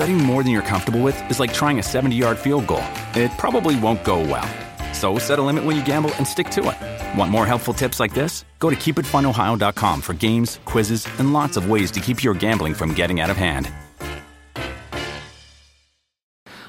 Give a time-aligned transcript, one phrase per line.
[0.00, 2.82] Betting more than you're comfortable with is like trying a 70 yard field goal.
[3.14, 4.46] It probably won't go well.
[4.92, 6.76] So set a limit when you gamble and stick to it.
[7.18, 8.44] Want more helpful tips like this?
[8.58, 12.94] Go to keepitfunohio.com for games, quizzes, and lots of ways to keep your gambling from
[12.94, 13.68] getting out of hand.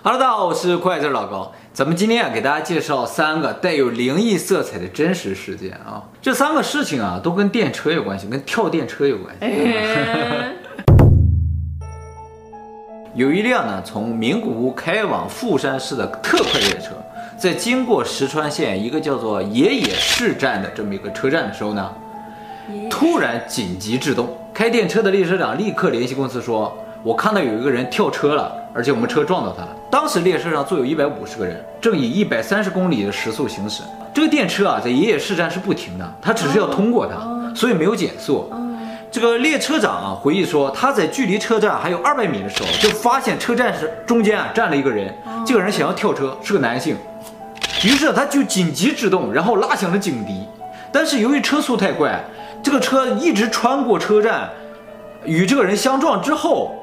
[0.03, 1.53] Hello，大家好，我是快字老高。
[1.73, 6.03] 咱们今天啊，给大家介绍三个带有灵异色彩的真实事件啊。
[6.21, 9.45] 这三个事情啊，都跟电车有关系，跟跳电车有关系。
[13.22, 16.90] 有一辆呢，从名古屋开往富山市的特快列车，
[17.38, 21.88] 在经过石川县一个叫做野野市站的这么一个车站的时候呢，
[22.91, 24.36] 突然紧急制动。
[24.52, 33.84] 开电车的列车长立刻联系公司说：“我看到有一个人跳车了，而且我们车撞到他了。”当时列车上坐有一百五十个人，正以一百三十公里的时速行驶。
[34.12, 38.50] 这个电车啊，在野野市站是不停的，它只是要通过它，所以没有减速。
[39.12, 45.14] 这个列车长啊回忆说，他在距离车站还有二百米的时候，就发现车站是中间啊站了一个人，
[45.46, 46.96] 这个人想要跳车，是个男性，
[47.84, 50.48] 于是他就紧急制动，然后拉响了警笛。
[50.91, 52.19] 但是由于车速太快，
[52.62, 54.48] 这个车一直穿过车站，
[55.24, 56.74] 与这个人相撞之后。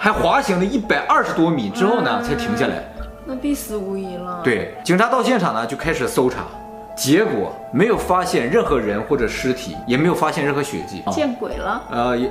[0.00, 2.84] 还滑行了一百二十多米之后呢，才停下来。
[3.26, 4.40] 那必死无疑了。
[4.44, 6.44] 对，警察到现场呢，就开始搜查，
[6.98, 11.00] 结果没有发现任何人或者尸体，也没有发现任何血迹。
[11.12, 11.80] 见鬼了。
[11.92, 12.28] 呃，也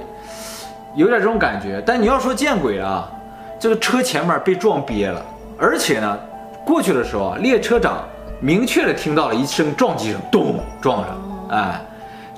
[0.93, 1.81] 有点这种感觉。
[1.85, 3.09] 但你要说见鬼啊，
[3.57, 5.21] 这个车前面被撞瘪了，
[5.57, 6.19] 而且呢，
[6.65, 8.03] 过去的时候啊，列车长
[8.41, 11.15] 明确的听到了一声撞击声，咚，撞上，
[11.49, 11.81] 哎，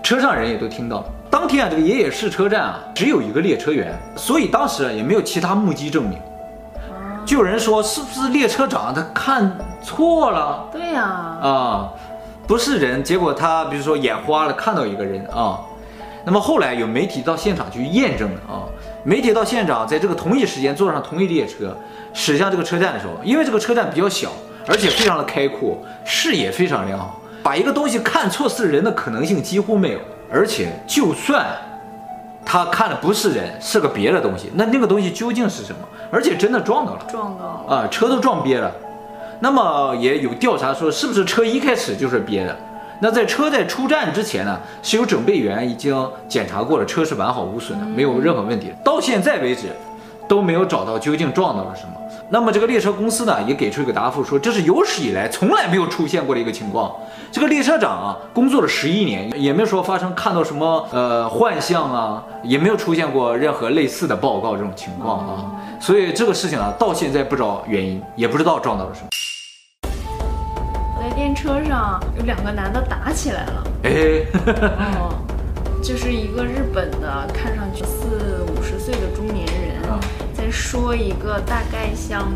[0.03, 1.05] 车上人也都听到了。
[1.31, 6.19] 当天啊，这个野野市车站啊，只有一个列车员，所以当时啊也没有其他目击证明。
[7.25, 9.51] 就有人说，是不是列车长他看
[9.83, 10.67] 错了？
[10.71, 11.89] 对呀，啊，
[12.49, 15.59] 不是人，结果他比如说眼花了，看到一个人啊。
[16.25, 18.65] 那么后来有媒体到现场去验证了啊，
[19.03, 21.77] 媒体到现场，在这个同一时间坐上同一列车，
[22.11, 24.31] 驶向这个车站的时候，因为这个车站比较小，
[24.65, 29.99] 而且非常的开阔，视野非常良好，把一个东西看错是人的可能性几乎没有。
[30.31, 31.45] 而且，就算
[32.43, 35.87] 他看的不是人，是个别的东西，那那个东西究竟是什么？
[36.11, 38.71] 而且真的撞到了，撞到了啊，车都撞瘪了。
[39.39, 42.57] 那么也有调查说，是不是车一开始就是憋的？
[43.01, 45.95] 那在车在出站之前呢，是有准备员已经
[46.27, 48.73] 检查过了，车是完好无损的，没有任何问题。
[48.83, 49.67] 到现在为止，
[50.27, 51.93] 都没有找到究竟撞到了什么。
[52.31, 56.93] 那么这个列车公司呢，也给出一个答复，说这是有史以来从来没有出现过的一个情况。
[57.31, 65.45] 这个列车长啊，工作了十一年，也没有说发生看到什么呃幻象啊，也没有出现过任何类似的报告这种情况啊。
[65.79, 69.07] 所以这个事情啊，到现在不知道原因，也不知道撞到了什么。
[71.01, 73.91] 在电车上有两个男的打起来了，哎，
[74.99, 75.15] 哦，
[75.81, 79.89] 就是一个日本的，看上去四五十岁的中年人。
[79.89, 79.99] 啊。
[80.51, 82.27] 说一个大概像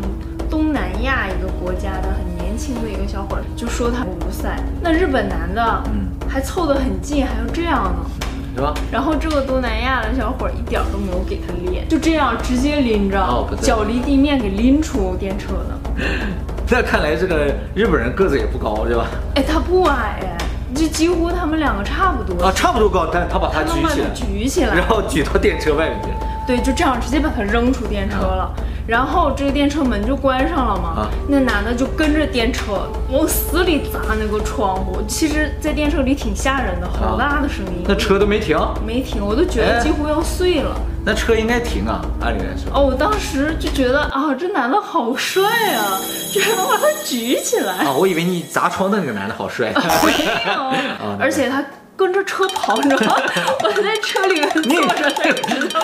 [0.48, 8.06] 东南亚一个国家的很年轻的一个小伙，就说他五赛，那日本男的，嗯，还凑得很近，还要这样呢，
[8.54, 8.72] 是吧？
[8.90, 13.18] 然后这个东南亚的小伙一点都没有给他练，就这样直接拎着，
[13.60, 15.80] 脚离地面给拎出电车了。
[16.70, 19.06] 那看来这个日本人个子也不高，对吧？
[19.34, 20.38] 哎，他不矮哎，
[20.74, 26.16] 就几乎他们两个差不多啊，差不多高，但他把他举起来，举起来，然后举到电车外面去了。
[26.46, 28.50] 对，就这样直接把他扔出电车了，啊、
[28.86, 31.02] 然后这个电车门就关上了嘛。
[31.02, 35.02] 啊、那男的就跟着电车往死里砸那个窗户。
[35.08, 37.82] 其实，在电车里挺吓人的，好大的声音。
[37.82, 40.76] 啊、那车都没停，没停，我都觉得几乎要碎了。
[41.06, 42.72] 那车应该停啊，按理来说。
[42.72, 45.42] 哦，我当时就觉得啊，这男的好帅
[45.74, 47.84] 啊，居然能把他举起来。
[47.84, 49.72] 啊，我以为你砸窗的那个男的好帅。
[50.04, 51.64] 没有，啊、 而且他。
[51.96, 53.22] 跟着车跑，你知道吗？
[53.62, 54.62] 我在车里面坐
[54.94, 55.80] 着，才知道。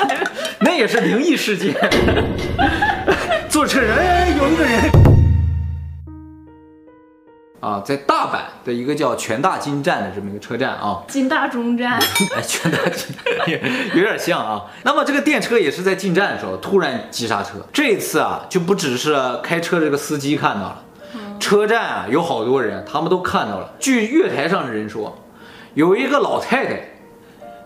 [0.59, 1.75] 那也是灵异事件。
[3.49, 4.91] 坐车人，哎，有一个人。
[7.61, 11.01] 啊，在大阪的一个叫全大金站的这么一个车站啊。
[11.07, 11.93] 金大中站。
[12.35, 13.15] 哎，泉大津
[13.95, 14.65] 有点像啊。
[14.83, 17.59] 那么这个电车也是在进站的时候突然急刹车。
[17.73, 20.83] 这一次啊，就不只是开车这个司机看到了，
[21.39, 23.73] 车站啊有好多人，他们都看到了。
[23.79, 25.17] 据月台上的人说。
[25.75, 26.81] 有一个老太太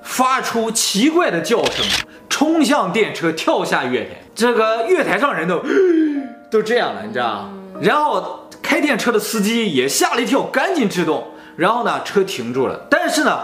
[0.03, 1.85] 发出奇怪的叫声，
[2.29, 4.11] 冲向电车，跳下月台。
[4.35, 5.63] 这个月台上人都
[6.51, 7.49] 都这样了，你知道？
[7.81, 11.25] 然后开电车的司机也吓了一跳，赶紧制动，
[11.57, 12.87] 然后呢，车停住了。
[12.91, 13.41] 但是呢，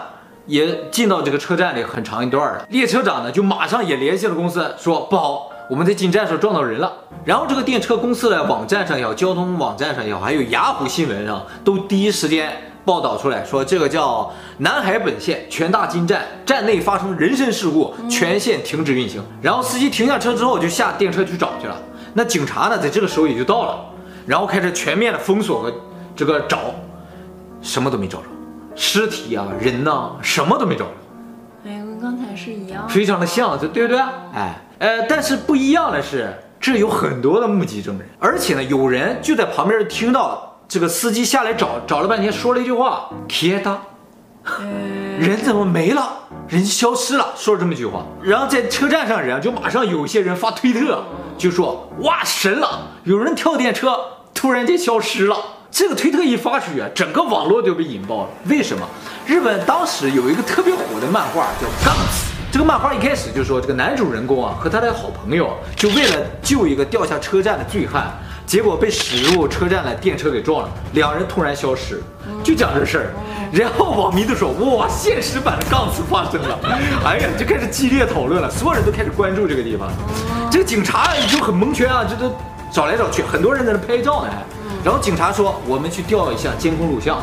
[0.47, 2.67] 也进到这个车站里很长一段了。
[2.69, 6.93] 列车长呢，就马上也联系了公司，说不好，我们在进站的时候撞到人了。
[7.25, 12.53] 然后这个电车公司的网站上也好，交通网站上也好，还有雅虎新闻上都第一时间
[12.85, 19.23] 报道出来说，这个叫南海本线全大金站站内发生人身事故，全线停止运行。
[19.43, 21.77] 然后司机停下车之后就下电车去找去了。
[22.15, 23.85] 那警察呢，在这个时候也就到了，
[24.27, 25.73] 然后开始全面的封锁和
[26.17, 26.75] 这个找，
[27.63, 28.25] 什么都没找着，
[28.75, 30.91] 尸体啊、人呐、啊，什么都没找着。
[31.67, 33.99] 哎，跟刚才是一样，非常的像，对不对？
[34.35, 43.77] 哎，呃，但是不一样的是，这有很多的目击证人，而且呢，有人就在旁边听到这个司机下来找，找了半天，说了一句话：“铁达，
[45.19, 46.09] 人怎么没了？
[46.47, 51.03] 人消失了。”说了这么一句话，然后在车站上人就马上有些人发推特，
[51.37, 52.83] 就说：“哇，神了！
[53.03, 53.99] 有人跳电车，
[54.33, 55.37] 突然间消失了。”
[55.73, 58.29] 这个推特一发出去啊，整个网络就被引爆了。
[58.47, 58.87] 为什么？
[59.27, 62.27] 日本当时有一个特别火的漫画叫《杠子》。
[62.53, 68.13] 这个漫画一开始就说，这个男主人公啊和他的好朋友，就为了救一个掉下车站的醉汉，
[68.51, 72.03] 结果被驶入车站的电车给撞了，两人突然消失，
[72.43, 73.07] 就讲这事儿。
[73.53, 76.59] 然后网民都说：“哇，现实版的杠子发生了！”
[77.07, 79.89] 哎呀，就开始激烈讨论了，所有人都开始关注这个地方。
[80.51, 82.35] 这个警察就很蒙圈啊，这都
[82.73, 84.33] 找来找去，很多人在那拍照呢。
[84.83, 87.23] 然后警察说：“我们去调一下监控录像。”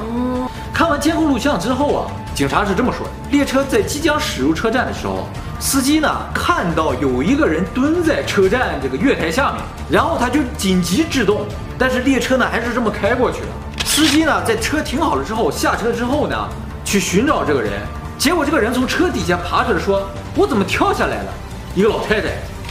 [0.73, 2.07] 看完监控录像之后啊，
[2.37, 5.27] 警察是这么说的：列车在即将驶入车站的时候，
[5.59, 11.47] 司机呢看到有一个人蹲在车站这个月台下面，然后他就紧急制动，
[11.79, 13.47] 但是列车呢还是这么开过去了。
[13.85, 16.47] 司机呢在车停好了之后下车之后呢，
[16.85, 17.71] 去寻找这个人，
[18.19, 20.07] 结果这个人从车底下爬出来，说
[20.37, 21.33] ：“我怎么跳下来了？”
[21.73, 22.27] 一个老太太，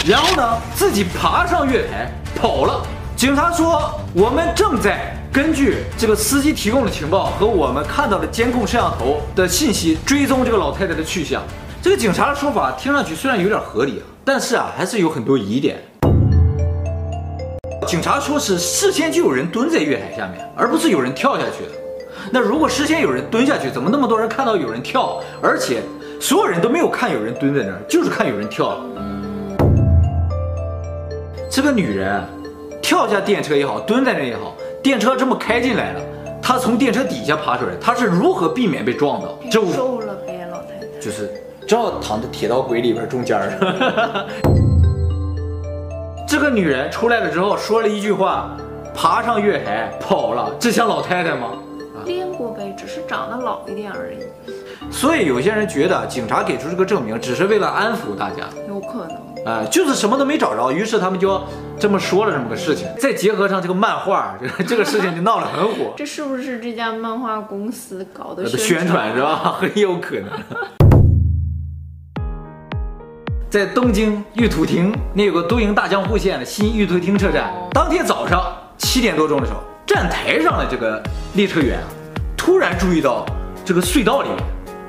[0.07, 2.09] 然后呢自己爬上月台
[2.41, 2.87] 跑了。
[3.17, 11.43] 警察说：“我们正在根据这个司机提供的情报和我们看到的监控摄像头的信息追踪这个老太太的去向。”
[11.83, 15.77] 这个警察的说法听上去虽然有点合理啊，但是啊还是有很多疑点。
[17.87, 21.73] 警察说是事先就有人蹲在月台下面，而不是有人跳下去的。
[22.31, 25.83] 那如果事先有人蹲下去，怎么那么多人看到有人跳，而且
[26.19, 28.85] 所有人都没有看有人蹲在那儿，就是看有人跳了？
[31.51, 32.25] 这个女人。
[32.83, 36.01] 跳下电车也好，蹲在那也好，电车这么开进来了，
[36.43, 39.37] 他从电车底下爬出来，他是如何避免被撞到？
[39.51, 41.01] 就瘦了呗，老太太。
[41.01, 41.31] 就是
[41.67, 44.27] 正好躺在铁道轨里边中间儿。
[46.29, 48.51] 这个女人出来了之后说了一句话，
[48.95, 51.53] 爬上月台跑了，这像老太太吗？
[52.05, 54.19] 练过呗，只是长得老一点而已。
[54.91, 59.17] 所以有些人觉得警察给出这个证明只是为了安抚大家，有可能。
[59.47, 61.41] 呃，就是什么都没找着，于是他们就
[61.79, 62.89] 这么说了这么个事情。
[62.99, 65.95] 再结合上这个漫画，这个这个事情就闹得很火。
[65.97, 68.81] 这是不是这家漫画公司搞的宣传？
[68.81, 69.55] 宣传是吧？
[69.61, 70.29] 很有可能。
[73.49, 81.01] 在东京玉兔町那有个都营大江户线的新玉兔町车站，当天早上七点多钟的时候，站台上的这个
[81.35, 81.87] 列车员啊，
[82.37, 83.25] 突然注意到
[83.65, 84.39] 这个隧道里面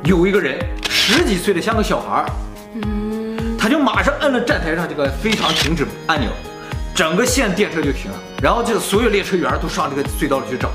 [0.06, 0.58] 有一个人，
[0.90, 2.26] 十几岁的像个小孩儿。
[3.68, 6.30] 他就马上摁了站台上这个非常停止按钮，
[6.96, 8.18] 整个线电车就停了。
[8.42, 10.72] 然后这个所有列车员都上这个隧道里去找，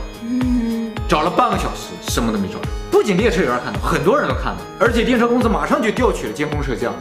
[1.08, 2.68] 找了半个小时，什么都没找着。
[2.90, 6.92] 不仅列车员看到，很多人都看到，而且电车公司马上就调取了监控摄像。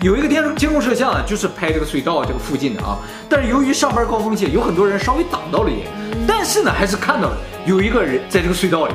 [0.00, 2.98] 有一个电监控摄像啊，就是拍这个隧道这个附近的啊。
[3.28, 5.86] 但是由于上班高峰期，有很多人稍微挡到了一眼，
[6.26, 8.94] 但是呢，还是看到了有一个人在这个隧道里。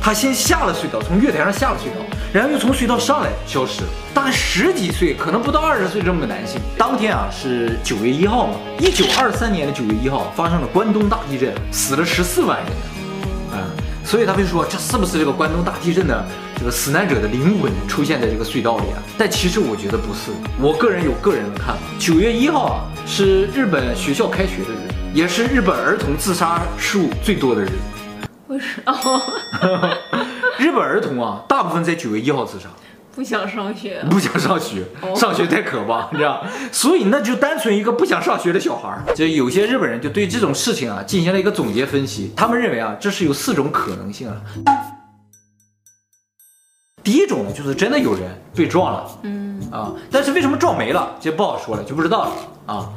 [0.00, 2.04] 他先下了隧道，从月台上下了隧道，
[2.34, 3.86] 然后又从隧道上来，消失了。
[4.12, 6.60] 大概十几岁，可能不到二十岁这么个男性。
[6.76, 12.66] 当天啊是九月一号嘛，一九二三年的九月一号发生了关东大地震，死了十四万人。
[13.52, 16.26] 啊、嗯，所以他们就说这是不是这个关东大地震的
[16.58, 18.98] 这个死难者的灵魂出现在这个隧道里啊？
[19.16, 21.80] 但其实我觉得不是，我个人有个人的看法。
[22.00, 27.74] 九月一号啊是日本学校开学的日子，也是日本儿童自杀数最多的日子。
[28.48, 29.22] 为什么？
[30.64, 32.70] 日本儿童啊，大部分在九月一号自杀，
[33.14, 34.82] 不想上学，不想上学，
[35.14, 36.42] 上学太可怕， 你知道？
[36.72, 39.04] 所以那就单纯一个不想上学的小孩儿。
[39.14, 44.40] 就有些日本人就对这种事情啊进行了一个总结分析，他们认为啊，这是有四种可能性啊。
[47.02, 48.22] 第一种呢，就是真的有人
[48.54, 52.88] 被撞了，嗯啊，但是为什么撞没了，这不好说了，就不知道了啊。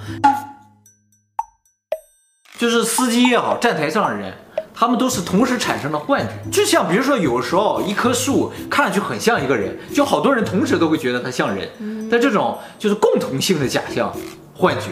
[2.57, 4.33] 就是司机也好，站台上的人。
[4.79, 11.67] 他们都是同时产生了幻觉，就像比如说，有时候一棵树看上去很像一个人，就好多人同时都会觉得它像人，
[12.12, 14.13] 但这种就是共同性的假象、
[14.53, 14.91] 幻觉。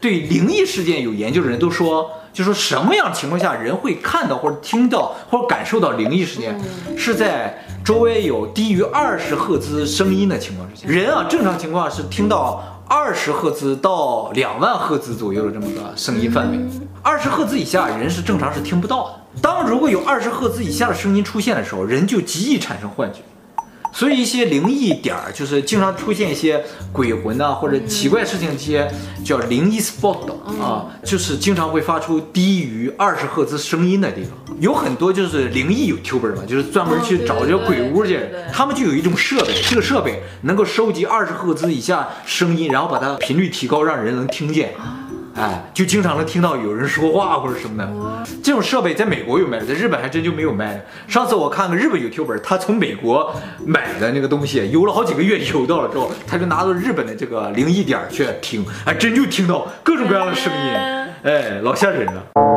[0.00, 6.60] 对灵异事件有研究的人都说，就说什么样情况下人会看到或者听到或者感受到灵异事件，
[6.96, 10.88] 是在周围有低于二十赫兹声音的情况之下。
[10.88, 16.60] 人啊，正常情况是听到二十赫兹到两万赫兹左右的这么个声音范围，
[17.02, 19.40] 二十赫兹以下人是正常是听不到的。
[19.42, 23.18] 当如果有二十赫兹以下的声音出现的时候，人就极易产生幻觉。
[23.94, 26.60] 所以一些灵异点儿，就是经常出现一些
[26.90, 28.90] 鬼魂呐、啊，或者奇怪事情，这些
[29.24, 34.32] 叫灵异 spot 啊，就是经常会发出低于二十赫兹声音的地方。
[34.58, 38.18] 有很多就是灵异 YouTuber 嘛，就是专门去找这个鬼屋去，
[38.52, 44.74] 他们就有一种设备，这个设备能够收集二十赫兹以下声音，然后把它频率提高，让人能听见。
[45.34, 47.92] 哎，就经常能听到有人说话或者什么的。
[48.42, 50.84] 这种设备在美国有卖的，在日本还真就没有卖的。
[51.08, 53.34] 上次我看个日本 YouTuber，他从美国
[53.66, 60.74] 买的那个东西，邮了好几个月，邮到了之后，他就拿到日本的这个灵异点去听，还真就听到各种各样的声音，
[61.24, 62.53] 哎，老吓人了。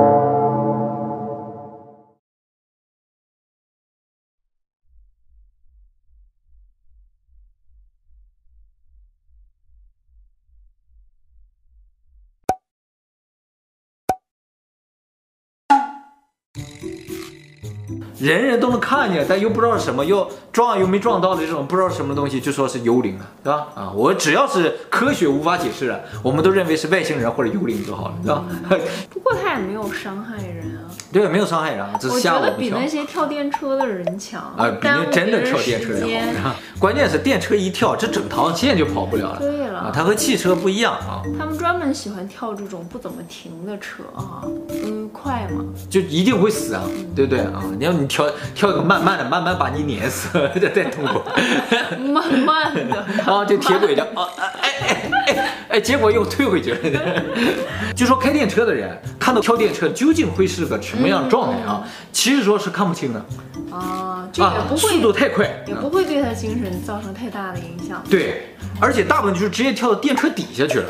[18.20, 23.68] 人人都能看见，但又不知道是什么，又撞又没撞到的这种不知道什么东西，就说是幽灵了，对吧？
[23.76, 28.44] 啊，我只要是科学无法解释的，我们都认为是外星人或者幽灵就好了，对吧？
[29.10, 30.90] 不过他也没有伤害人啊。
[31.12, 36.02] 对，没有伤害人，只是吓我，我觉得比那些跳电车的人强啊，比那真的跳电车的
[36.44, 36.56] 好。
[36.80, 39.40] 关键是电车一跳，这整条线就跑不了了。
[39.40, 41.22] 对了，啊，它和汽车不一样啊。
[41.40, 46.84] 他们专门喜欢跳这种不怎么停的车啊，嗯，快嘛，就一定会死啊，
[47.16, 47.64] 对不对啊？
[47.80, 51.22] 你要你跳跳一个慢慢的，慢慢把你碾死，这太痛苦。
[52.12, 57.24] 慢慢的 啊，就铁轨的啊，哎哎哎哎，结果又退回去了。
[57.96, 61.84] 就说开电车的人看到跳电车究竟会是个什么样的状态啊？
[62.12, 63.26] 其实说是看不清的
[63.72, 68.04] 啊，这也不会速度太快，也不会对他精神造成太大的影响。
[68.10, 70.86] 对，而且大部分就是直接跳到电车底下去了，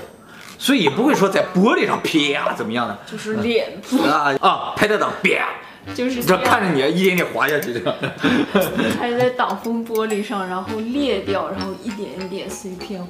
[0.57, 5.50] 所以也不会说在玻璃上啪怎么样的，就是脸子啊啊，拍得到啪。
[5.96, 7.96] 就是这看着你一点点滑下去，这 个
[9.00, 13.10] 还在挡风玻璃上，然后裂掉，然后一点一点碎片滑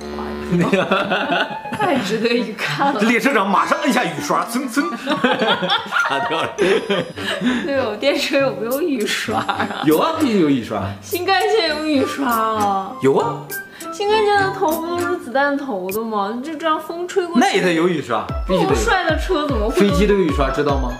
[0.71, 0.85] 掉，
[1.77, 3.01] 太值得一看了。
[3.07, 6.49] 列车长马上按下雨刷，蹭蹭，擦掉了。
[6.57, 9.81] 对哦，电车有没有雨刷啊？
[9.85, 10.83] 有啊，必须有雨刷。
[11.01, 12.91] 新干线有雨刷啊？
[13.01, 13.43] 有啊。
[13.91, 16.39] 新干线的头不都是子弹头的吗？
[16.43, 18.25] 就这样风吹过去，那也得有雨刷。
[18.47, 18.69] 必须得。
[18.69, 19.75] 这么帅的车怎么会？
[19.81, 20.93] 飞机都有雨刷，知道吗？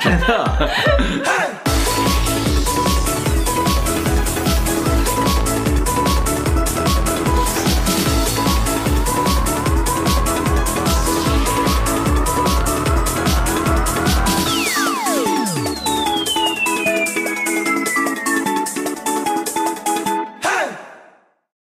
[0.00, 1.63] 真的。